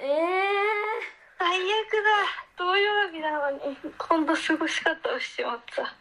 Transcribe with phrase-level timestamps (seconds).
[0.00, 0.08] ええ
[1.38, 2.64] 最悪だ。
[2.64, 3.58] 土曜日なのに。
[3.96, 5.94] 今度過ごし方をしちまった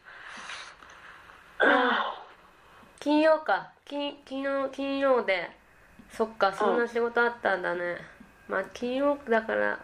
[3.00, 3.72] 金曜か。
[3.86, 5.50] 金金曜金曜で。
[6.12, 7.98] そっかそんな仕事あったんだね、
[8.48, 9.78] まあ金曜だから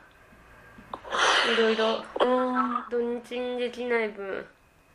[1.54, 4.46] いろいろうん土日にできない分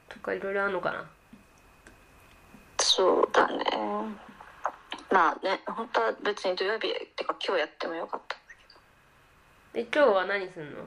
[0.09, 1.05] とかいろいろあるのかな。
[2.81, 3.65] そうだね。
[5.11, 8.38] まあね本当は別に土曜日ってか今日やってもよかった
[9.79, 10.79] で今日は何すんの？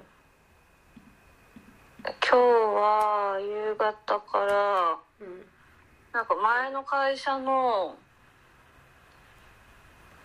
[2.04, 5.45] 今日は夕方からうん。
[6.12, 7.96] なんか前の会社の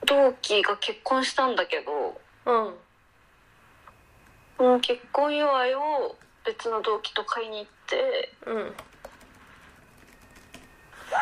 [0.05, 2.75] 同期が結婚したんだけどうん。
[4.57, 8.67] その結婚祝いを別の同期と買いに行ってうん。
[8.67, 8.71] っ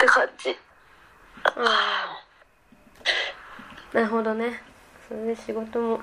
[0.01, 0.57] て感じ。
[1.45, 2.25] あ
[3.93, 4.63] なるほどね。
[5.07, 6.01] それで仕事も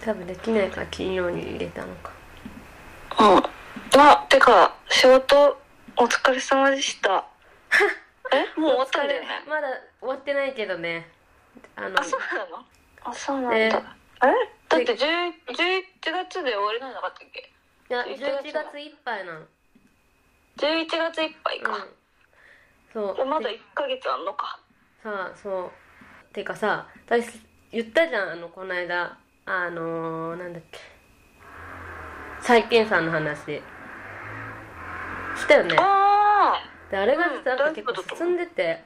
[0.00, 2.12] 多分できないから金曜に入れたのか。
[3.18, 3.42] うん
[3.98, 5.60] あてか仕事
[5.96, 7.24] お疲れ様でした。
[8.32, 9.28] えもう終わったんだよね？
[9.46, 9.68] まだ
[10.00, 11.10] 終わってないけどね。
[11.76, 12.64] あのあそうなの？
[13.02, 13.66] あそうなんだ、え？
[13.66, 13.70] え
[14.68, 17.50] だって10 11月で終わりなんなかったっけ？
[17.90, 19.46] いや11 11月いっぱいなの。
[20.56, 21.96] 11月いっぱいか、うん。
[22.92, 23.24] そう。
[23.26, 24.58] まだで1ヶ月あんのか。
[25.02, 25.72] さあそ
[26.30, 26.34] う。
[26.34, 27.40] てかさ私
[27.72, 29.16] 言ったじゃんあのこの間
[29.52, 30.78] あのー、なんだっけ。
[32.40, 33.60] 債権さんの話。
[35.36, 35.74] したよね。
[35.78, 38.84] あであれがうんなんか結構進んでて。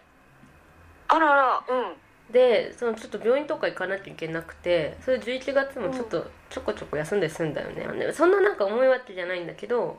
[1.08, 2.32] ああららうん。
[2.32, 7.86] でそのちょっと病院とか行かなきゃいけなくてそれ11月もちょっとちょこちょこ休んで済んだよね。
[8.06, 9.98] でそんななんか重いわけじゃないんだけど。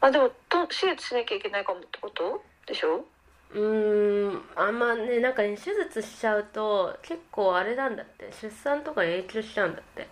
[0.00, 2.42] あでもと手術しなきゃいけないかもってこと？
[2.66, 3.04] でしょ？
[3.54, 10.08] うーんあんまねなんかね手術しちゃうと結構あれなんだって出産とかに影響しちゃうんだって。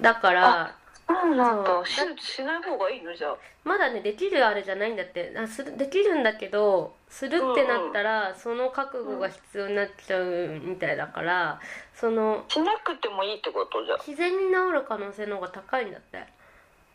[0.00, 0.76] だから
[1.06, 1.66] そうなんだ。
[1.66, 3.14] そう手術しない方がいいの？
[3.14, 3.36] じゃあ。
[3.62, 5.34] まだねできるあれじゃないんだって。
[5.36, 11.60] あするできるんだけどするってなったら、その覚悟が必要になっちゃうみたいだから
[11.94, 13.96] そのしなくてもいいってことじゃ。
[13.98, 16.24] 自然に治る可能性の方が高いんだって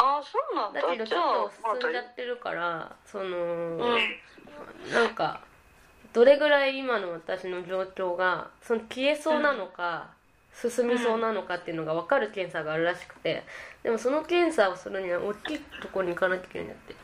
[0.01, 0.81] ああそうなんだ。
[0.81, 3.97] だけどちょっと進んじゃってるからその、うん。
[4.93, 5.41] なんか
[6.13, 10.07] どれぐらい今の私の状況がその消えそうなのか、
[10.53, 13.43] 進みそうなのかっていうのが分かる検査があるらしくて
[13.83, 16.95] でもその検査をするには大きいところに行かなきゃいけないんだって。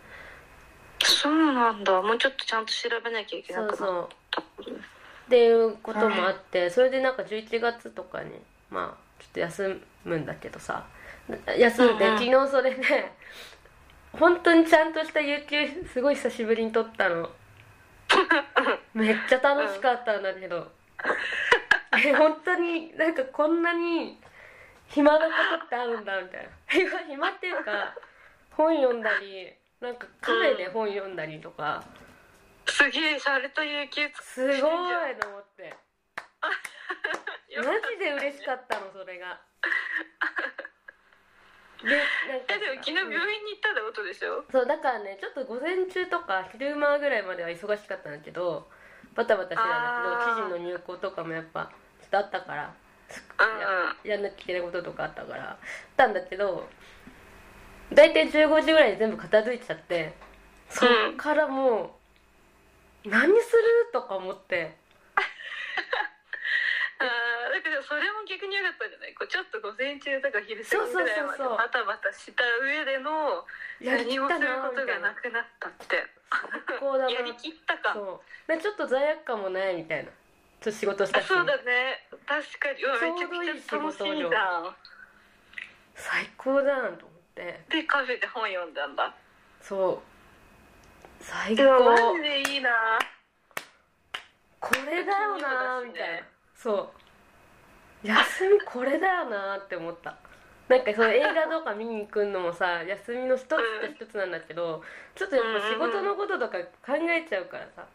[1.04, 2.02] そうなんだ。
[2.02, 4.10] もうちょっとちゃんと調べなきゃいけなくなっそう
[4.64, 4.76] そう。
[5.26, 8.32] っていうこともあってそれでなんか11月とかに
[8.70, 10.86] まあちょっと休むんだけどさ
[11.58, 12.20] 休んで、うんうん。
[12.20, 13.12] 昨日それで
[14.14, 17.30] 本当にちゃんとした有給すごい久しぶりに取ったの。
[18.94, 20.72] めっちゃ楽しかったんだけど、
[21.92, 24.22] え本当になんかこんなに
[24.88, 26.50] 暇なことってあるんだみたいな。
[26.68, 27.96] 暇暇っていうか
[28.52, 31.84] 本読んだりなんかカフェで本読んだりとか、
[32.68, 34.62] すげえシャレと有給つすごい
[35.20, 35.76] と思って。
[37.58, 39.40] マジで嬉しかったのそれが
[41.84, 41.96] でな
[42.38, 44.44] んかえでも昨日病院に行ったってことでしょ？
[44.52, 48.68] そうだからねちょっと午前中とか昼間ぐらいまでは忙しかったんだけど
[49.14, 51.70] バタバタしてたんだけど記事の入稿とかもやっぱ
[52.02, 52.74] ちょっとあったから
[53.40, 55.58] うんややんなきゃいけないこととかあったからあっ
[55.96, 56.68] たんだけど
[57.94, 60.14] 大体15時ぐらいに全部片付いちゃって
[60.70, 61.98] そっからも
[63.06, 63.42] う何する？
[63.94, 64.76] とか思って
[67.88, 69.14] それも逆に良かったんじゃない？
[69.14, 73.46] こうちょっと午前中とか昼過ぎぐらいまでバタバタした上での
[73.80, 76.02] やりきった何もするなことがななくなったって。
[76.82, 77.12] こうだな。
[77.12, 77.94] やりきったか。
[77.94, 78.52] そう。
[78.52, 80.10] でちょっと罪悪感もないみたいな。
[80.62, 81.26] ちょっと仕事したし。
[81.26, 82.10] あそうだね。
[82.26, 82.84] 確かに。
[82.84, 84.76] うわめちゃくちゃ楽しいじゃん。
[85.96, 87.62] 最高だなと思って。
[87.70, 89.14] でカフェで本読んだんだ。
[89.62, 91.24] そう。
[91.24, 92.70] 最うわマ高ジでいいな。
[94.60, 96.28] これだよなみたいな。
[96.56, 96.90] そう
[98.06, 100.16] 休みこれだよなって思った。
[100.68, 103.58] なんかその映画とか見に行くのもさ休みの一つと
[104.06, 104.82] 一つなんだけど
[105.14, 107.86] ちょっとやっぱ仕事のこととか考えちゃうからさ。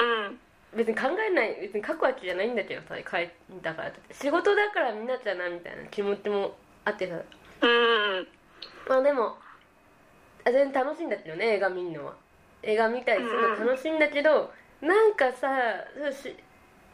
[0.00, 0.38] うん。
[0.74, 3.30] 別に考えない別に書くわけじゃないんだけどさ書い
[3.62, 7.14] たからって仕事だから見なきゃなみたいな気持ちもあってさ。
[7.14, 8.28] うん。
[8.88, 9.36] まあでも
[10.44, 12.14] あ全然楽しいんだけどね映画見るのは。
[12.64, 15.48] 映画見たりするの楽しいんだけど、なんかさ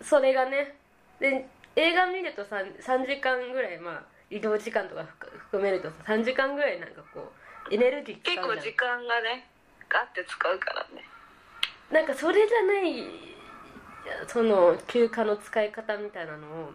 [0.00, 0.74] それがね
[1.20, 7.32] で映画見るとさ3時間ぐらいまあ移動時間とか含含めるとさ3時間ぐらいなんかこ
[7.70, 9.46] うエネルギー結構時間がね
[9.88, 11.04] ガッて使うからね。
[11.90, 13.28] なんかそれじゃない
[14.26, 16.72] その休暇の使い方みたいなのを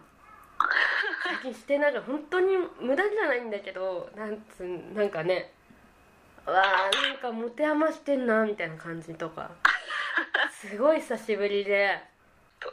[1.44, 5.52] 気してなんか本当に無駄じゃないんだけどなんつうなんかね
[6.46, 9.50] うわーなんか持て余してんなみたいな感じとか。
[10.52, 11.98] すごい久しぶりで。
[12.60, 12.72] と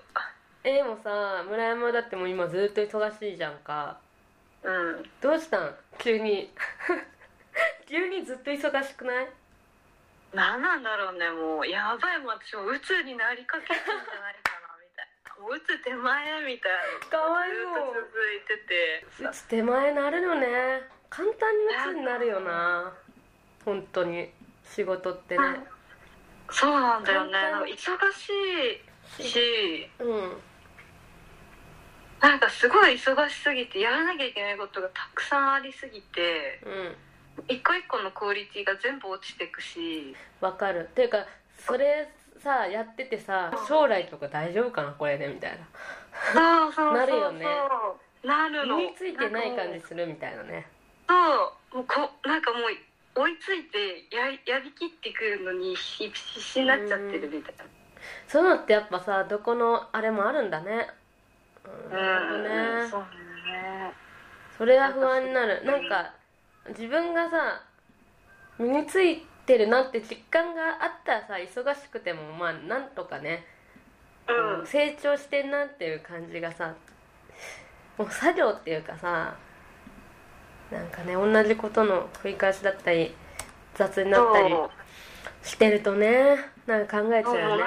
[0.64, 3.98] えでもさ村山だってもう今ずっと忙しいじゃんか。
[4.64, 5.04] うん。
[5.22, 5.76] どうしたん？
[5.98, 6.54] 急に。
[7.90, 9.28] 急にずっと忙しくない？
[10.34, 11.68] 何なんだろうねもう。
[11.68, 15.42] やばいもう私も鬱になりかけてんじゃないかなみたいな。
[15.42, 16.72] もう鬱手前みたい
[17.02, 17.94] なかわいずっとそう。
[17.96, 19.06] 続いてて。
[19.28, 20.84] うつ手前なるよね。
[21.10, 22.94] 簡単にうつになるよな。
[23.66, 24.32] 本当に。
[24.64, 25.44] 仕事ってね。
[26.52, 27.40] そうなんだよね。
[27.74, 28.30] 忙し
[29.20, 29.90] いし。
[30.00, 30.42] うん
[32.22, 36.96] なんかすごい忙しすぎてやらなきゃいけないことがたくさんありすぎてうん。
[37.48, 40.16] 一個一個のクオリティが全部落ちていくし。
[40.40, 40.88] わかる。
[40.92, 41.26] っていうか
[41.66, 42.08] それ
[42.44, 46.70] さやっててさ将来とか大丈夫かなこれでみたいな。
[46.70, 46.98] そうそうそうそう。
[46.98, 47.46] なるよね。
[48.24, 48.78] なるの。
[48.78, 50.68] 身についてない感じするみたいなね。
[51.10, 51.16] そ
[51.74, 51.78] う。
[51.78, 52.62] もうこなんかもう
[53.20, 57.66] 追いついてややりきってくるのに必必死になっちゃってるみたいな。
[58.28, 60.88] そういうのってやっぱさどこのあれもあるんだね。
[60.96, 61.01] うん
[61.92, 62.90] なるほどね。
[62.90, 63.94] そうね。
[64.58, 65.64] それは不安になる。
[65.66, 66.14] なんか
[66.70, 67.64] 自分がさ
[68.60, 73.46] 身についてるなって実感があったらさ忙しくてもまあなんとかね、
[74.28, 74.62] こうん。
[74.62, 76.74] う成長してんなっていう感じがさ
[77.98, 79.36] もう作業っていうかさ
[80.72, 83.14] なんかね同じことの繰り返しだったり
[83.76, 84.54] 雑になったり
[85.44, 87.64] してるとねなんか考えちゃそうよね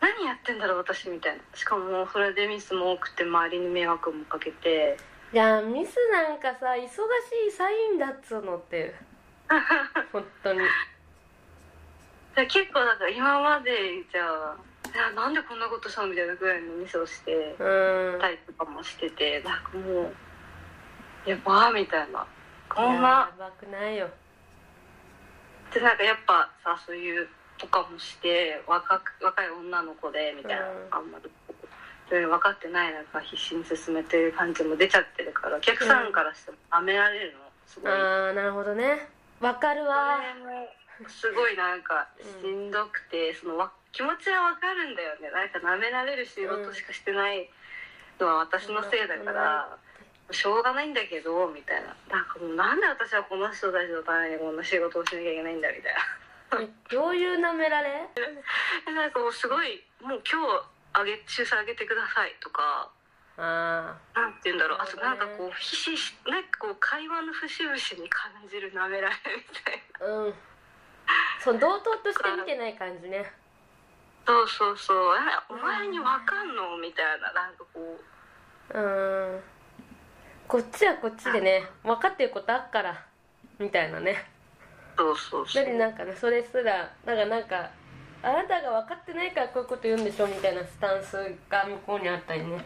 [0.00, 1.42] 何やってんだろう私みたいな。
[1.54, 4.96] しかももうそれでミスも多くて周りに迷惑もかけて。
[5.32, 6.88] いやミスなんかさ忙し
[7.48, 8.94] いサインだっつうのって。
[10.12, 10.60] 本当に。
[12.36, 14.22] で結構なんか今までじゃ
[14.52, 14.56] あ
[14.94, 18.20] いやなんでこんなことしたのみたいなぐらいのミスをしてうん。
[18.20, 20.14] たりとかもしててなんかもう
[21.28, 22.26] やばーみたいな。
[22.68, 23.30] こんな。
[23.30, 24.08] やばくないよ。
[25.72, 30.88] でなんかやっぱさそういうとかもして若く若い女の子でみたいな、うん。
[30.90, 31.30] あんまり。
[32.08, 39.08] 分かってない中必死に進めてる感じも出ちゃってるからお客さんからしても舐められるのすごい、ああなるほどね。
[39.40, 40.18] わかるわ。
[41.06, 45.30] すごいなんかしんどくて、そのわ気持ちは分かるんだよね。
[45.30, 47.48] なんか舐められる仕事しかしてない
[48.18, 49.78] のは私のせいだから、
[50.30, 51.94] しょうがないんだけどみたいな。
[52.08, 56.00] なんかもうなんで私はこの人たちのためにこんな仕事をしなきゃいけないんだみたいな。
[56.00, 56.27] え
[56.90, 58.08] どういう舐められ？
[58.88, 60.64] えなんかもうすごいもう今日
[60.94, 62.90] あげ出産あげてくださいとか
[63.36, 64.78] あなんて言うんだろう。
[64.80, 70.06] あとなんかこうひしひしなんかこう会話の節々に感じる舐められみたいな。
[70.06, 70.34] あうん。
[71.44, 73.30] そう同等として見てない感じね。
[74.26, 75.16] そうそうそう。
[75.16, 77.32] えお前にわかんのみたいな。
[77.32, 78.00] なんかこ
[78.74, 78.78] う。
[78.78, 78.80] う
[79.36, 79.40] ん。
[80.48, 83.04] こっちはこっちでね分かってることあっから
[83.58, 84.16] みたいなね
[84.98, 85.64] そうそうそう。
[85.64, 87.70] でなんかねそれすらだからなんか
[88.20, 91.14] あなたが分かってないからこういうこと言うんでしょみたいなスタンス
[91.48, 92.58] が向こうにあったりね。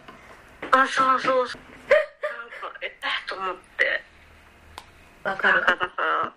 [0.72, 1.60] あそうそうそう。
[1.60, 2.90] なんかえっ
[3.28, 4.02] と思って。
[5.22, 5.60] 分かる。
[5.60, 6.32] なんかだから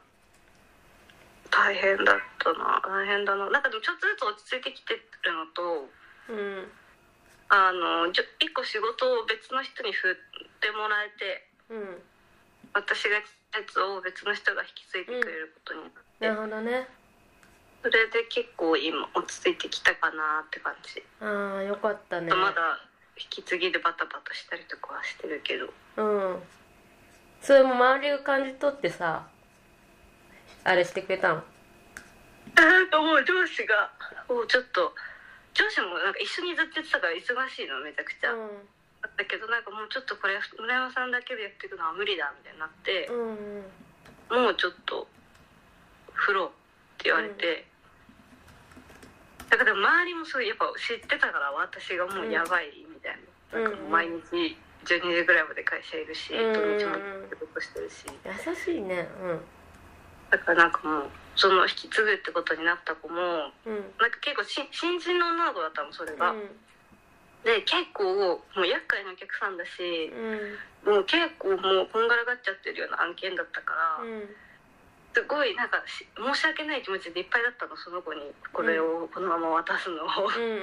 [1.50, 2.82] 大変だったな。
[2.84, 3.50] 大変だな。
[3.50, 5.00] なんかでもちょっとずつ落ち着いてきてる
[5.32, 5.88] のと
[6.28, 6.68] うん。
[7.48, 8.20] あの一
[8.52, 10.16] 個仕事を別の人に振っ
[10.60, 12.04] てもらえてうん。
[12.74, 13.22] 私が
[13.60, 16.88] やつを別の人が引き継いでくれることになって、なるほどね。
[17.82, 22.34] それで結構今落ち着いてきたかなって感じ、ああよかったね。
[22.34, 22.80] まだ
[23.18, 25.74] 引き継ぎでバタバタしたりとかはしてるけど。
[25.98, 26.04] う
[26.36, 26.44] ん。
[27.42, 29.28] それも周りが感じ取ってさ
[30.64, 31.44] あれしてくれたの？
[32.56, 33.92] なんかもう上司が
[34.28, 34.96] もうちょっと
[35.54, 38.38] 上司もなんか一緒にずっとやってたから忙しいのめちゃくちゃ、う
[39.06, 43.14] だったけどなんかもうちょっとこれ村山さんだけでやっていくのは無理だみたいになって、ん
[44.34, 44.44] うん。
[44.50, 45.06] もうちょっと
[46.14, 46.50] 振ろうっ
[46.98, 47.70] て言われて、
[49.50, 53.20] だからでも周りもそうやっぱ知ってたから私がもうやばいみたい
[53.54, 53.74] な,、うんなん。
[53.74, 54.58] かもう毎日
[54.90, 56.96] 12時ぐらいまで会社いるし、うん土日も
[57.30, 58.06] 仕事してるし。
[58.10, 59.08] 優しいね。
[60.32, 63.94] だからなんかもうその引き継ぐってことになった子もうんうん。
[64.02, 66.50] なんか結構し新人の女の子だったのそれが、うん
[67.46, 70.98] で結構もう厄介なお客さんだし、うん。
[70.98, 74.26] もう結構もうこんがらがっちゃってるような案件だったから、うん。
[75.14, 78.34] すごいなんかし申し訳ない気持ちでいっぱいだったのその子に。
[78.52, 80.62] これをこのまま渡すのが、うん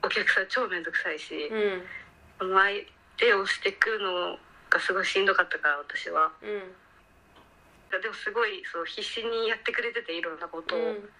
[0.00, 2.54] お客さん超面倒くさいし、うん。
[2.54, 2.86] 相
[3.18, 4.38] 手をしてくの
[4.70, 6.30] がすごいしんどかったから私は。
[6.40, 8.00] うん。
[8.00, 11.10] でもすごいそう必死にやってくれてていろんなことを、うん。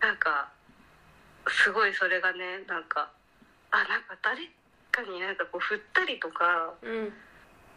[0.00, 0.48] なんか
[1.48, 3.10] すごいそれがねなんか
[3.70, 4.48] あなんか誰
[4.90, 7.12] かになんかこう振ったりとかうん。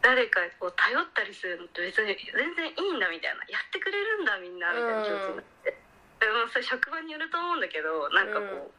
[0.02, 3.42] 誰かこう頼ったりするのって別に全然いいんだみたいな。
[3.50, 5.74] やってくれるんだみんなみたいな気持ちになって、
[6.22, 8.78] でもそれ職場によると思うんだけどなんかこう、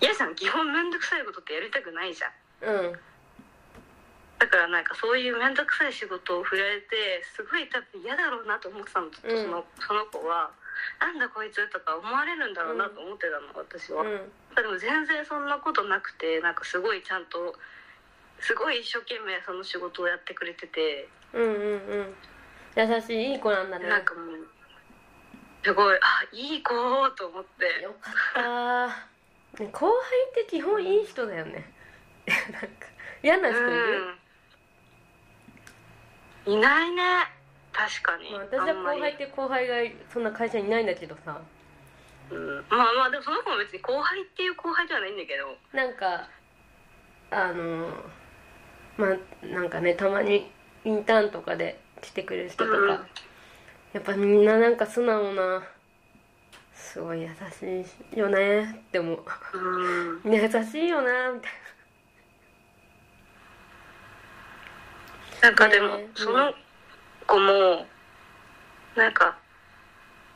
[0.00, 2.32] 嫌じゃん基本面倒くさいことってやりたくないじゃん。
[2.64, 2.98] うん。
[4.38, 10.50] だからなんかそういう面倒くさい仕事を振られてすごい多分嫌だろうなと思ってたのとその,、その子は
[11.00, 14.32] 「なんだこいつ」とか思われるんだろうなと思ってたの私は、うん。
[14.54, 17.54] でも全然そんなことなくてなんかすごいちゃんと
[18.40, 22.16] すごい一生懸命その仕事をやってくれてて、うんうんうん。
[22.76, 23.88] 優しいいい子なんだね。
[23.88, 24.46] なんかもう
[25.64, 26.74] すごいあいい子
[27.10, 27.82] と思って。
[27.82, 31.72] よかったね後輩って基本いい人だよね。
[32.26, 32.86] なんか
[33.22, 34.16] 嫌な人いる、
[36.46, 36.52] うん。
[36.54, 37.35] いないね
[37.76, 39.74] 確かに、まあ、私は後輩って後輩が
[40.10, 41.38] そんな会社にいないんだけどさ。
[42.30, 45.56] うん、まあまあでもその子も別に後輩っていう後輩ではないんだけど。
[45.76, 46.28] なんか
[47.30, 47.88] あの
[48.96, 50.50] まあなんかねたまに
[50.84, 53.00] インターンとかで来てくれる人とか、うん
[53.92, 55.62] やっぱみんななんか素直な
[56.74, 59.22] すごい優しいよねって思う。
[60.24, 60.34] うん。
[60.34, 61.52] 優しいよなみたい
[65.40, 65.50] な。
[65.50, 66.52] んかでも、ねその
[67.26, 67.86] 子も
[68.96, 69.36] なんか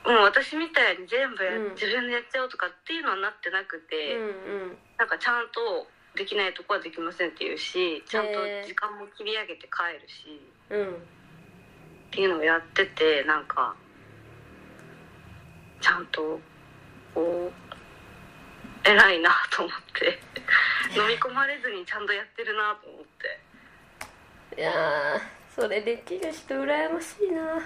[0.05, 4.27] もう私みたいに全部や、うん自分でやっちゃおうとかっていうのはなってなくて、なう
[4.73, 4.79] ん。
[4.99, 8.33] なんかちゃんとできないとこはできませんって言うしちゃんと
[8.67, 10.81] 時間も切り上げて帰るしうん。
[10.81, 11.21] うん
[12.11, 13.73] っていうのをやっててなんか
[15.81, 16.41] ちゃんと
[17.15, 17.53] こう
[18.83, 20.19] 偉いなと思って
[20.99, 23.03] 飲み込まれずにちゃんとやってるなと思っ
[24.57, 24.61] て。
[24.61, 27.61] いやーそれできる人羨ましいな。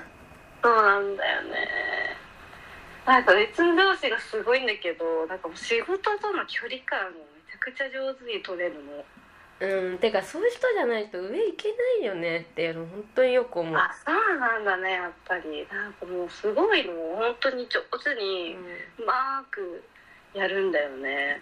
[0.63, 1.59] そうなんだよね。
[3.07, 7.17] なんか別の上司がすごいんだけどなんかもう仕事との距離感をめ
[7.51, 9.05] ちゃくちゃ上手に取れるの。
[9.61, 11.69] うんてかそういう人じゃないと上行け
[12.01, 15.67] ないよねっていうの本当によく思う、あそうなんだねやっぱり。
[15.71, 16.93] なんかもうすごいの。
[17.17, 19.05] 本当に上手にうん。
[19.05, 19.85] うまく
[20.33, 21.41] やるんだよね。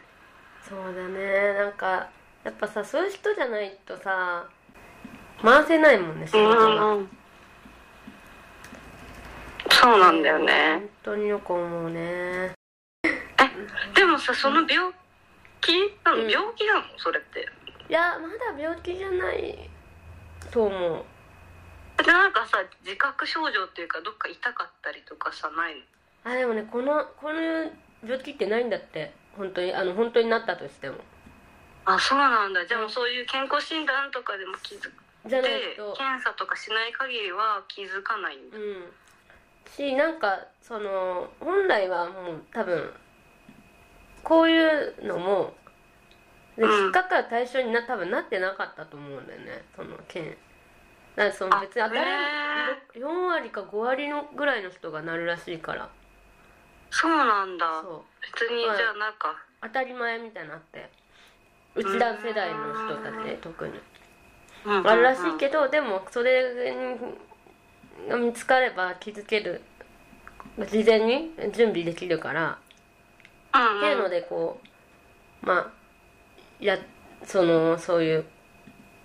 [0.69, 1.55] そうだね。
[1.55, 2.11] なんか
[2.45, 4.47] やっぱさそういう人じゃないとさ
[5.41, 6.85] 回せないもんね仕事が。
[6.95, 7.09] うん
[9.71, 10.75] そうなんだよね。
[10.75, 12.53] 本当によく思うね。
[13.95, 14.93] でもさその病
[15.61, 15.73] 気？
[16.05, 16.31] なの、うん。
[16.31, 16.83] 病気なの？
[16.99, 17.49] それって。
[17.89, 19.71] いやまだ病気じゃない
[20.53, 21.05] と思う。
[22.05, 25.75] でなんかさ自覚症状っていうかどっか痛かったりとかさない
[26.25, 26.33] の？
[26.33, 27.41] あでもねこのこの
[28.05, 29.13] 病気ってないんだって。
[29.37, 30.99] 本当にあの本当になったとしても。
[31.87, 32.67] あそうなんだ。
[32.67, 34.83] じゃあもうそういう健康診断とかでも気づ
[35.27, 38.57] じゃないでと検査とかしない限りは気づかないんだ。
[38.57, 38.93] うん。
[39.77, 42.91] しなんかその本来はもう多分
[44.23, 45.55] こういうのも
[46.57, 46.85] でうん。
[46.85, 49.65] 引っかかる対象にな多分なってなかったと思うんだよね。
[49.77, 50.37] その件。
[51.15, 55.89] だからそのあ別に当たりへ4割か5割のぐらいの人がなるらしいから。
[56.91, 57.81] そうなんだ。
[57.83, 58.03] そう。
[58.21, 59.37] 別にじゃあなんか。
[59.63, 60.91] 当たり前みたいになって。
[61.75, 63.73] うちら世代の人たちね特に
[64.67, 66.55] あるらしいけどでもそれ
[68.09, 69.63] が見つかれば気づける
[70.59, 72.59] 事前に準備できるから
[73.49, 74.61] っていうのでこ
[75.43, 75.71] うまあ
[76.61, 76.79] や
[77.25, 78.25] そのそういう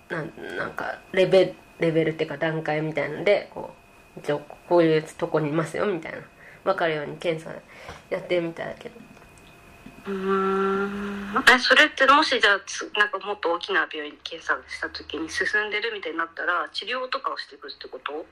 [0.08, 3.70] なんなんかレベルレベルっていうか段階みたいのでこ
[4.16, 6.18] う一応こういうとこにいますよみたいな。
[6.64, 7.50] 分かるように検査
[8.10, 9.00] やってるみたいだけど
[10.08, 11.44] うーん。
[11.54, 18.26] えそれってもしじゃあつなんかもっと大きな病院に検査した時に進んでるみたいになったら治療とかをしていくってこと？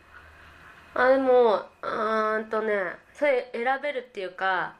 [0.94, 4.74] あでもうーんとねそれ選べるっていうか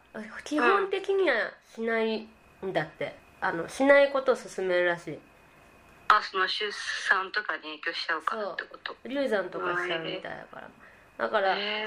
[0.45, 2.27] 基本的にはしない
[2.65, 3.15] んだって。
[3.39, 5.19] あのしないことを勧めるらしい。
[6.09, 6.73] あその出
[7.07, 8.97] 産とかに影響しちゃうからってこと？
[9.07, 10.71] 流産とかしちゃうみたいだから。
[11.19, 11.85] だからへ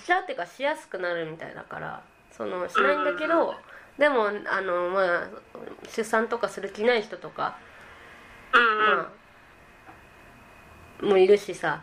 [0.00, 3.54] しちゃうっていうかしやすくなるみたいだからそのしないんだけど
[3.98, 5.28] でもあのまあ
[5.94, 7.56] 出産とかする気ない人とか
[8.54, 9.12] うんうん、ま
[11.02, 11.82] あもういるしさ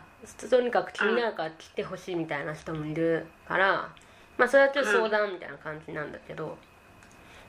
[0.50, 3.88] とにかく気になるから来てほしいみたいな人もいるから
[4.36, 6.58] まあそれはちょっと相談みたいな感じなんだけど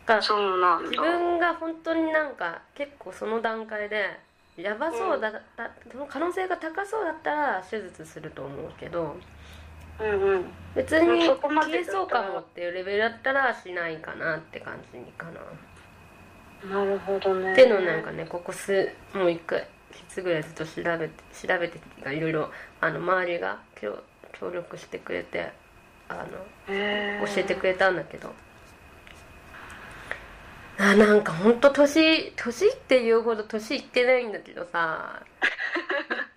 [0.05, 0.89] だからそうなんだ。
[0.89, 4.17] 自分が本当になんか結構その段階で
[4.55, 9.15] やばそうだった、その可能性が高そうだったら手術すると思うけど
[9.99, 10.45] うんうん。
[10.75, 15.41] 別に消えそうかもっていうレベルだったらしないかなって感じかな。
[16.69, 17.53] なるほどね。
[17.53, 19.67] っていうのをなんかねここ数もう一回
[20.09, 21.79] つぐらいずっと調べて調べて
[22.11, 22.51] いろいろ
[22.81, 23.97] あの周りが協
[24.39, 25.51] 協力してくれて
[26.09, 27.35] あのへー。
[27.35, 28.33] 教えてくれたんだけど。
[30.79, 35.23] あなんかほんと年年っていうほど年いってないんだけどさ。
[35.41, 36.27] 言ってない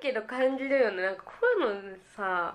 [0.00, 1.02] けど感じるよね。
[1.02, 2.54] なんかこういうのさ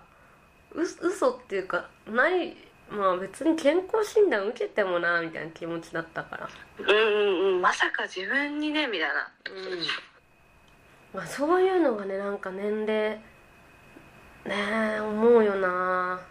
[0.75, 2.55] う嘘っていうかない
[2.89, 6.49] まあ別に健康診断受けてもなみたいな気持ちだったから。
[6.79, 7.61] うんうんうん。
[7.61, 9.31] まさか自分にねみたいな。
[9.49, 9.79] うん。
[11.13, 13.21] まあそういうのがねなんか年齢ね
[14.97, 16.21] え思うよな。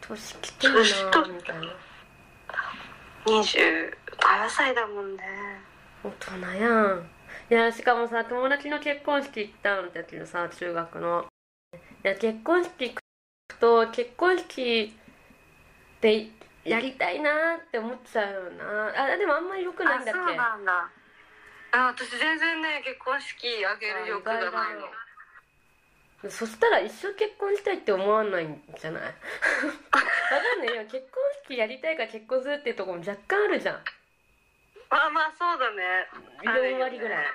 [0.00, 0.80] 年きてるな
[1.28, 1.66] みたいな。
[3.26, 3.92] 27
[4.48, 5.22] 歳だもんね。
[6.02, 7.10] 大人やん。
[7.50, 11.26] いやしかもさ友達の結婚式行ったんだけどさ中学の。
[11.74, 12.94] いや結婚式行
[13.56, 14.94] くと結婚式
[16.00, 16.28] で
[16.64, 19.12] やりたいなって思っちゃうよな。
[19.14, 20.20] あでもあんまり良くないんだっけ？
[20.20, 20.90] あそうなんだ。
[21.72, 26.30] あ私全然ね結婚式あげる欲がないの。
[26.30, 29.02] そしたら一生結婚したいって思わないんじゃない？
[29.04, 30.76] わかんない。
[30.76, 33.84] よ結婚式やりたいから結婚するっていうところも若干あるじゃん。
[34.90, 36.08] まあまあそうだね。
[36.42, 37.24] 4割ぐらい。
[37.24, 37.30] うん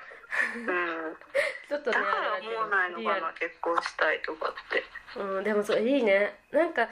[1.68, 4.84] ちょっとねだから思わないのかな結婚したいとかって。
[5.20, 6.40] うん、でもそれいいね。
[6.52, 6.88] なんか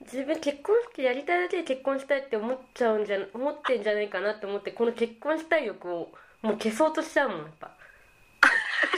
[0.00, 7.76] 自分結婚式やりたいだけで結婚したいって思っちゃうんじゃ思ってんじゃないかなって思ってこの結婚したい欲をもう消そうとしちゃうもんやっぱ。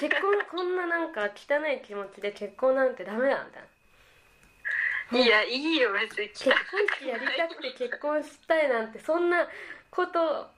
[0.00, 5.26] 結婚こんななんか汚い気持ちで結婚なんてダメだみたいな。
[5.26, 6.28] いやいいよ別に。
[6.28, 6.54] 結婚
[6.98, 9.46] 式やりたくて結婚したいなんてそんな
[9.90, 10.50] こと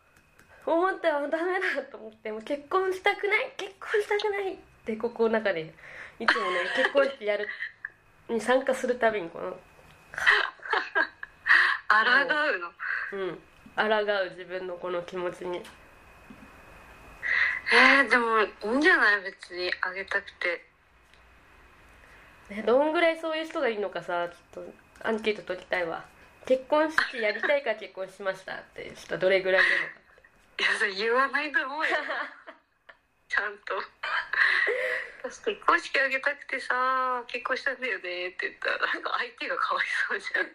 [0.73, 5.73] 思ってはダメだと思ってもう結婚したくない結婚したくないってここの中で
[6.19, 7.49] いつもね 結婚式やる
[8.29, 9.57] に参加するたびにこの抗
[11.97, 12.73] うの？
[13.13, 13.39] うん。
[13.77, 13.83] 抗
[14.27, 15.63] う自分のこの気持ちに。
[17.73, 19.23] えー、でもいいんじゃない？
[19.23, 20.65] 別にあげたくて。
[22.51, 24.73] ねどんぐらいそういう人がいるのかさちょっと
[25.09, 26.05] アンケート取りたいわ。
[26.47, 30.08] 結婚式やりたいから結婚しましたって人はどれぐらいいるのか
[30.59, 31.95] いやそれ言わないと思うよ。
[33.29, 33.79] ちゃんと。
[35.23, 40.51] 私結婚式あげたくてさ結婚したんだよねって言ったらなんか相手がかわいそうじゃん。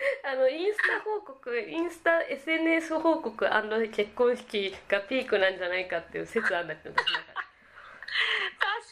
[0.24, 3.46] あのインスタ報告インスタ SNS 報告
[3.88, 7.08] 結婚式がピークなんじゃないかっていう説あんだけど確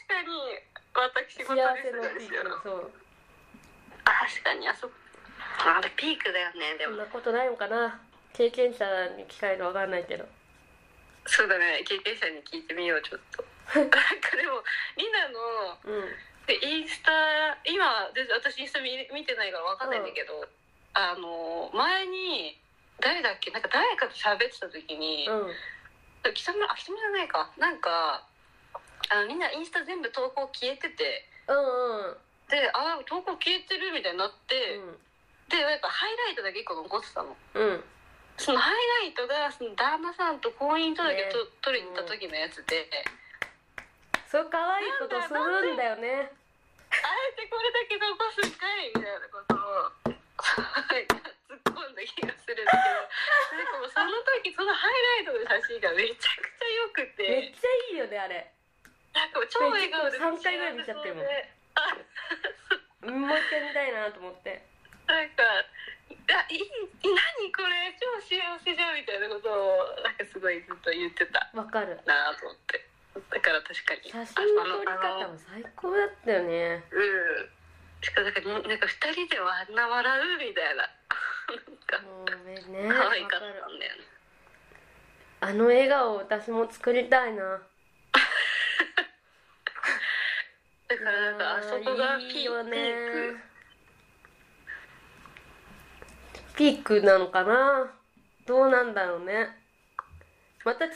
[0.07, 0.59] かに。
[0.93, 2.43] 私事幸ですよ。
[2.43, 2.91] クそう。
[4.03, 4.93] 確かにあそこ。
[5.65, 6.93] あれピークだよねでも。
[6.93, 7.99] そんなことないのかな
[8.39, 8.87] 経験者
[9.19, 10.23] に聞かれるわかんないけど。
[11.27, 13.43] そうだね経験者に聞いてみようちょっと。
[13.75, 13.99] なんか
[14.31, 14.63] でも
[14.95, 16.47] リナのうん。
[16.47, 17.11] でインスタ
[17.67, 17.83] 今
[18.15, 20.47] で私インスタ見見てないから分かんないんだけど、
[20.95, 22.55] あの前に
[23.03, 26.31] 誰だっけなんか誰かと喋ってた時に、うん。
[26.31, 27.51] 北村あ北村じゃないか。
[27.59, 28.23] なんか
[29.11, 32.17] あのみんなインスタ全部投稿消えててうんうん。
[32.47, 34.79] であ投稿消えてるみたいになって、
[35.51, 37.35] でやっぱハイライトだけ1個残ってたの。
[37.59, 37.83] うんうん
[38.39, 42.87] そのハイライトがその旦那さんと婚姻届ねと、取りに行った時のやつで、
[44.31, 46.31] そう可愛いことするんだよね。
[46.89, 46.97] あ
[47.29, 49.59] えてこれだけ残すんかいみたいなことを
[50.09, 50.17] は
[50.97, 51.13] い突
[51.53, 52.81] っ込んだ気がするんだけど
[53.53, 54.09] なんかもうその
[54.41, 58.49] 時そのハイライトの写真がめちゃくちゃ良くめってちゃいいよねあれ。
[59.13, 61.27] なんか超笑顔で3回ぐらい見ちゃってるもも
[63.33, 64.65] う一回見たいなと思って。
[65.05, 65.43] なんか
[66.35, 66.61] 「あいい
[67.03, 71.49] 何これ超幸せじゃん」みたいなことをなんかすごいずっと言ってた。
[71.53, 71.99] わかる。
[72.05, 72.85] なと思って。
[73.29, 74.09] だから確かに。
[74.09, 76.83] 写真の撮り方も最高だったよね。
[76.91, 77.49] うん。
[78.01, 80.89] しかもなんかなんか2人ではあんな笑うみたいな。
[81.91, 84.03] なんかねね可愛かったんだよね。
[85.41, 87.43] あの笑顔私も作りたいな。
[90.87, 93.48] だからなんかあそこがピいいよね
[96.59, 97.89] ピークなのかな？
[98.45, 99.47] どうなんだろうね。
[100.65, 100.91] また違う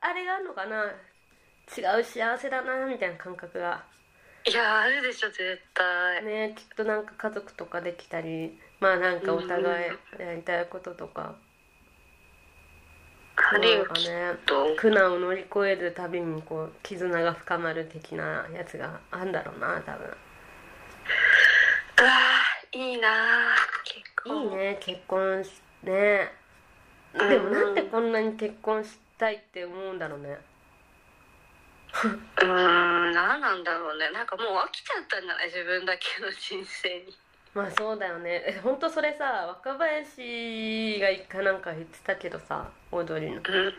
[0.00, 0.84] あれがあるのかな？
[0.84, 3.82] 違う幸せだなみたいな感覚が。
[4.46, 6.24] いやあるでしょ絶対。
[6.24, 11.34] ねきっとなんか家族とかできたりまあなんかお互いやりたいこととか。
[13.34, 14.00] あるよなんかね。
[14.46, 20.06] と苦難を乗り越えるたびにこう絆が深まる的なやつがあんだろうな多分。
[20.06, 20.08] う
[22.04, 23.08] わーいいな
[23.84, 25.50] 結い構いね結婚し
[25.82, 26.32] ね。
[27.12, 30.38] でもなんでこんなに結婚したいって思うんだろうね。
[32.02, 34.10] うーん何なんだろうね。
[34.10, 35.46] なんかもう飽きちゃったんじゃない？
[35.46, 37.16] 自分だけの人生に。
[37.52, 38.44] まあそうだよね。
[38.46, 43.40] え本当それさ若林が一回なんか言ってたけどさ踊りの。
[43.44, 43.74] うん。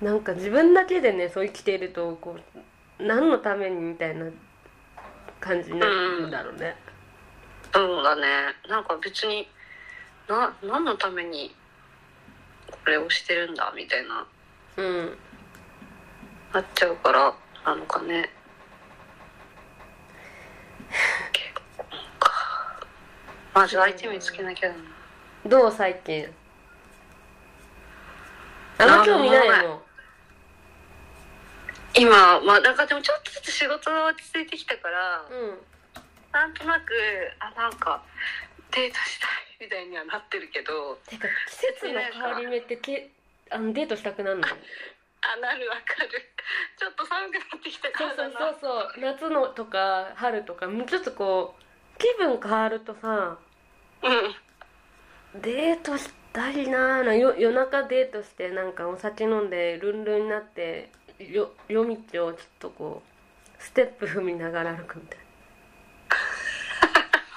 [0.00, 2.36] なんか自分だけでねそう生きているとこ
[3.00, 4.26] う何のためにみたいな
[5.40, 6.76] 感じになるんだろうね、
[7.78, 8.26] そうだね。
[8.68, 9.46] なんか別に
[10.26, 11.54] な何のために
[12.84, 14.26] あれをしてるんだみたいな
[14.78, 15.16] うん。
[16.52, 17.32] なっちゃうから
[17.64, 18.30] なのかね。
[21.32, 21.86] 結婚
[22.18, 22.32] か。
[23.54, 24.80] まず相手見つけなきゃだな。
[25.46, 26.26] どう最近？
[28.78, 29.80] あんま興味ないの？
[31.94, 35.58] 今まあなんかでもちょっとずつ仕事が落ち着いてきたから、うん
[36.38, 36.94] なんとなく
[37.40, 38.00] あなんか
[38.70, 40.94] デートしたいみたいにはなってるけど。
[41.10, 43.10] てか季節の変わり目ってけ
[43.50, 44.46] あのデートしたくなるの？
[44.46, 46.10] あなるわかる。
[46.78, 49.00] ちょっと寒くなってきたかそうそうそうそう。
[49.00, 51.62] 夏のとか春とかもうちょっとこう
[51.98, 53.36] 気分変わるとさ
[55.34, 55.42] うん。
[55.42, 65.24] デートしたいなーなよ夜中デートしてなんかお酒飲んでルンルンになってよ夜道をちょっとこうステップ踏みながら歩くみたいな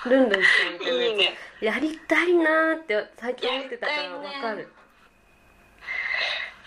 [0.09, 1.33] ルンルンしてみたいなやついいね。
[1.61, 4.67] やりたいなーって最近思ってたからわかる、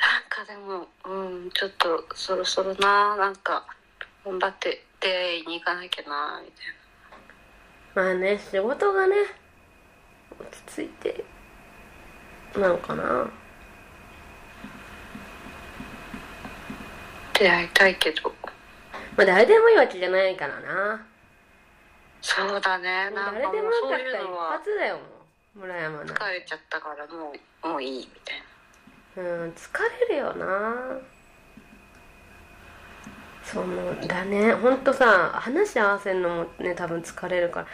[0.00, 3.66] なんかでもうんちょっとそろそろななんか
[4.24, 6.66] 頑張って出会いに行かなきゃなみたい
[7.96, 8.02] な。
[8.04, 9.16] まあね仕事がね
[10.38, 11.24] 落ち着いて
[12.56, 13.30] なのかな。
[17.36, 18.32] 出会いたいけど。
[19.16, 21.04] まあ誰でもいいわけじゃないからな
[22.24, 23.10] そうだね。
[23.10, 24.52] なん誰でもよかもうそういうのは。
[24.52, 25.02] 発だよも
[25.56, 27.32] う村山な疲れちゃったからも
[27.62, 30.98] うもういいみたいうん疲れるよな。
[33.42, 34.54] そうだね。
[34.54, 37.66] ほんとさ話合わせんのもね多分疲れるか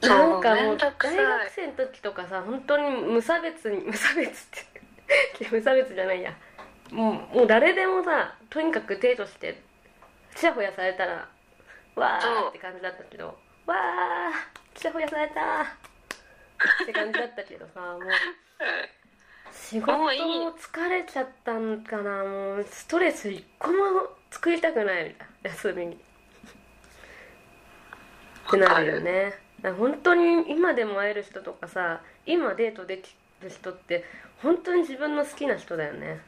[0.00, 0.08] ら。
[0.08, 1.06] なんかもう大学
[1.54, 4.48] 生の時とかさ本当に無差別に 無差別っ
[5.38, 6.34] て無差別じゃないや。
[6.90, 9.62] もうもう誰でもさとにかくデートして
[10.34, 11.28] ちやほやされたら
[11.94, 15.62] わーって感じだったけどわーちやほやされた。
[15.62, 18.04] って感じだったけどさもう。
[18.04, 18.14] な
[19.52, 20.08] 仕事も
[20.52, 22.66] 疲れちゃったんかなもう。
[22.68, 23.74] ストレス一個も
[24.30, 25.04] 作りたくない。
[25.04, 25.94] みたいな休みに。
[25.94, 25.98] っ
[28.50, 29.34] てなるよね。
[29.78, 34.04] 本当に今でも会える人とかさ今デートできる人って
[34.42, 36.20] 本当に自分の好きな人だよね。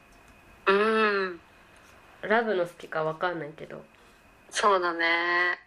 [0.67, 1.39] うん。
[2.21, 3.83] ラブの好きか分かんないけど。
[4.49, 5.64] そうだね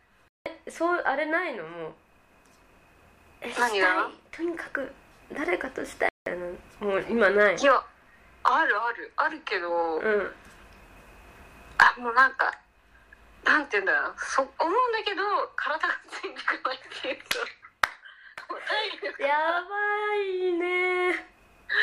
[0.69, 1.65] そうあれないの？
[1.65, 1.93] もう。
[3.41, 3.69] え何が？
[3.69, 4.13] したい。
[4.33, 4.93] とにかく
[5.33, 6.47] 誰かとしたいみたいな
[6.87, 7.57] もう今ない。
[7.57, 7.83] いや
[8.45, 9.13] あるある。
[9.17, 10.31] あるけど、うん。
[11.79, 12.53] あもうなんか
[13.45, 14.15] なんて言うんだろう。
[14.19, 15.23] そ思うんだけど
[15.57, 16.29] 体がついて
[16.63, 17.39] こないっていうか。
[18.49, 19.77] もう体力やば
[20.17, 21.25] いね。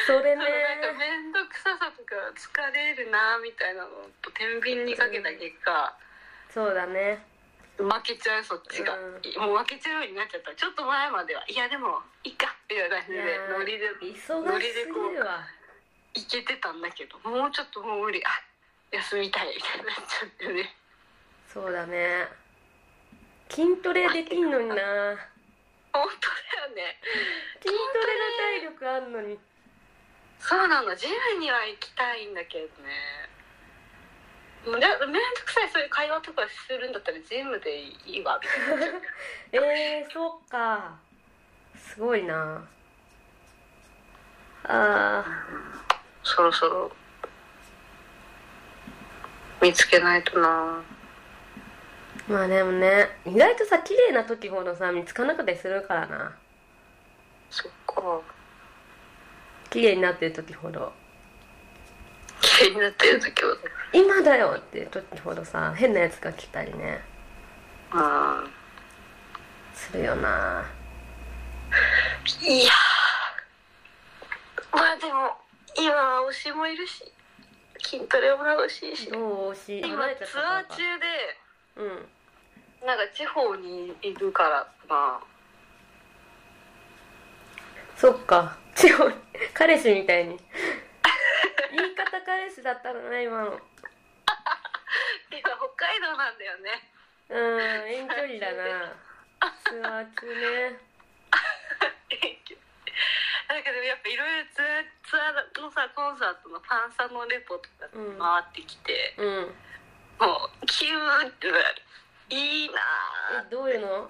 [0.07, 0.35] それね。
[0.35, 3.89] なんか面倒くささとか疲れるなみたいなの
[4.21, 5.95] と天秤にかけた結果、
[6.51, 7.23] そうだね
[7.77, 9.51] 負けちゃうそっちが、うん。
[9.51, 10.55] もう負けちゃうようになっちゃった。
[10.55, 12.55] ちょっと前まではいやでもいいか。
[12.69, 15.43] みたいな感じでノリで忙しすぎるわ。
[16.15, 18.29] いけてたんだけどもうちょっともう無理あ
[18.91, 20.75] 休みたいみたいになっちゃってね。
[21.51, 22.27] そうだね。
[23.49, 24.75] 筋トレできんのにな。
[25.91, 26.99] 本当だよね。
[27.59, 27.75] 筋ト
[28.63, 29.39] レの体力あんのに。
[30.39, 32.91] そうなのジムには行きたいんだけどね
[34.71, 34.87] めんど
[35.45, 39.71] くさいそういう会話とかするんだったらジムでいいわみたいにな。
[39.73, 40.95] えー、そっか。
[41.77, 42.63] すごいな。
[44.63, 45.23] あ
[46.23, 46.91] そろそろ
[49.61, 50.83] 見つけないとな。
[52.27, 56.35] ーまあでもね意外とさ綺麗な時ほどさ見つかなかったりするからな。
[57.51, 58.21] そっか。
[59.69, 60.91] 綺麗になってる時ほど
[62.45, 63.57] 綺麗になってる時は
[63.91, 67.01] 今だよって時ほどさ変なやつが来たりね。
[67.91, 68.43] あ
[69.73, 70.63] するよな。
[72.43, 74.77] ーいやー。
[74.77, 75.37] まあでも
[75.77, 77.11] 今は推しもいるし。
[77.83, 79.11] 筋トレも欲しいし。
[79.11, 79.79] どう惜し？
[79.79, 81.37] い今ツアー中で
[81.77, 82.07] うん。
[82.87, 85.23] なんか地方にいるからまあ
[87.97, 88.57] そっか。
[88.75, 89.09] 地方
[89.53, 90.37] 彼氏みたいに
[91.75, 93.59] 言い方彼氏だったのね今の。
[95.29, 96.87] 今北海道なんだよね。
[97.27, 97.37] うん
[97.91, 98.95] 遠距離だな。
[99.65, 100.79] ツアー中ね。
[103.47, 109.53] なんかでもやっぱいろいろツアーツアーのさコンサートのファンサのレポとかうん回ってきて、うん。
[110.19, 111.81] もうキューってなる。
[112.29, 112.81] いいな
[113.45, 114.09] えどういうの？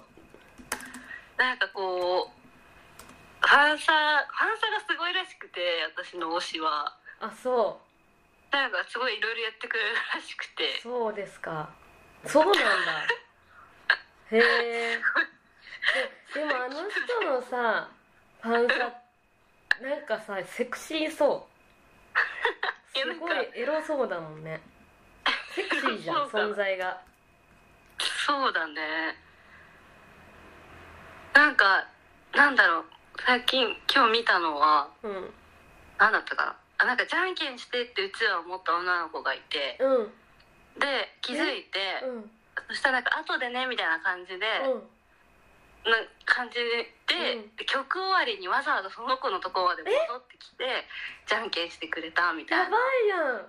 [1.36, 3.92] なんかこうファンサ
[4.24, 5.60] ファンサがすごいらしくて
[5.94, 7.80] 私の推しはあそ
[8.52, 10.80] なんかすごいいろいろやってくれるらしくうて。
[10.82, 11.70] そうですか。
[12.24, 12.60] そうなんだ。
[14.32, 15.00] へえ。
[16.34, 17.88] ででもあの人のさ
[18.42, 18.92] ファンサ
[19.80, 21.48] なんかさセクシーそ
[22.94, 24.60] いやすごいエロそうだもんね。
[25.54, 27.00] セクシーじゃん存在が。
[28.26, 29.16] そうだね。
[31.34, 31.86] なんか
[32.32, 32.84] なんだろう。
[33.24, 35.34] 最近今日見たのはうん。
[35.98, 39.96] 何だったかなあなんかじゃんけんしてってうちは思った女の子がいてうん。
[39.96, 40.12] うん
[40.76, 40.84] で
[41.22, 42.30] 気づいてうん。
[42.68, 44.44] そしたらなんか後でねみたいな感じで、
[45.88, 50.84] な感じで、う曲終わりにわざわざその子のとこまで戻ってきて
[51.24, 52.64] じゃんけんしてくれたみたいな。
[52.64, 53.46] やばいやん。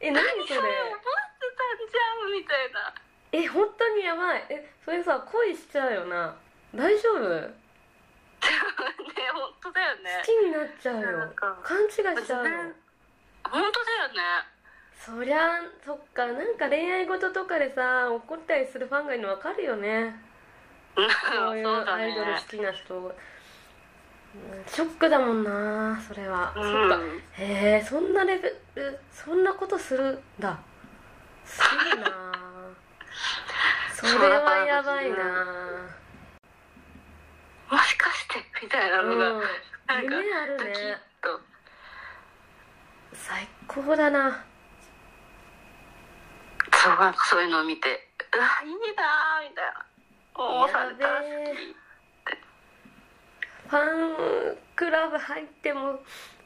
[0.00, 0.56] え何それ？
[0.56, 2.94] 覚えてたんじゃんみたいな。
[3.32, 4.44] え本当にやばい。
[4.48, 6.34] えそれさ恋しちゃうよな。
[6.74, 7.50] 大丈夫？
[8.48, 10.10] ね本当だよね。
[10.20, 11.32] 好きになっちゃうよ。
[11.62, 12.50] 勘違いしちゃうの
[13.44, 14.50] 本当だよね。
[14.98, 16.26] そりゃそっか。
[16.26, 20.14] なんか恋愛事とかでさ怒ったりするファンがいるの分かるよね。
[20.96, 22.94] そういうアイドル好ねきな人。
[22.96, 23.12] うん
[24.66, 26.96] ショックだもんなそれは、うそっか。
[26.98, 27.00] ん
[27.32, 30.56] へえそんなレベルそんなことするんだ。
[31.44, 32.30] すごいな。
[33.92, 35.16] それはやばいな
[38.00, 39.40] かしてみたいなのが、うん。
[39.40, 39.48] なん
[39.96, 40.96] あるね。
[41.20, 41.40] と。
[43.12, 44.44] 最高だな。
[46.72, 49.86] そうなんかそういうのを見てうわいいなーみたいな。
[50.34, 51.06] おーされた
[53.68, 56.00] ファンクラブ入っても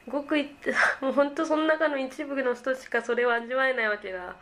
[0.08, 0.56] ごくい
[1.00, 4.34] もう本当その中の一部の人しかそれを味わえないわけだ、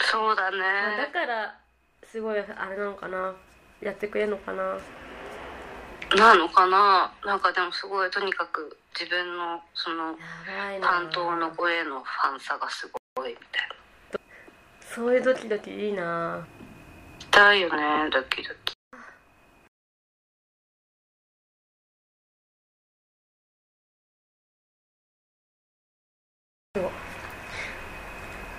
[0.00, 0.58] そうだね。
[0.58, 1.58] まあだから
[2.04, 3.34] すごいあれなのかな。
[3.80, 4.76] やってくれるのかな
[6.16, 7.12] なのかな？
[7.24, 10.16] なんかでもすごいとにかく自分のその
[10.80, 14.20] 担当の子へのファンさがすごいみたいな。
[14.94, 16.44] そういうドキドキいいな。
[17.30, 18.74] だよねドキドキ。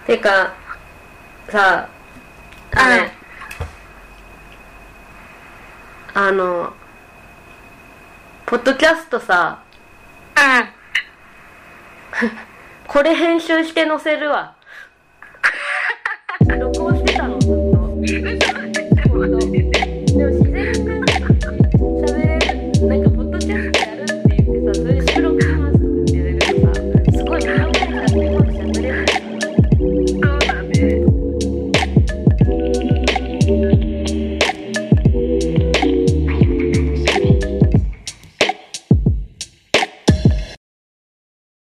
[0.07, 0.53] てか
[1.49, 1.89] さ
[2.73, 3.11] あれ、
[6.13, 6.73] あの
[8.51, 9.63] ポッドキャストさ。
[12.85, 14.55] これ編集して載せるわ。
[16.59, 17.55] 録音してたのずっと。
[17.55, 17.57] う
[18.35, 18.40] ん